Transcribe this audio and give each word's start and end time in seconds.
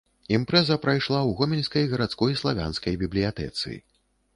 Імпрэза 0.37 0.77
прайшла 0.85 1.19
ў 1.19 1.31
гомельскай 1.41 1.87
гарадской 1.95 2.41
славянскай 2.43 3.01
бібліятэцы. 3.05 3.81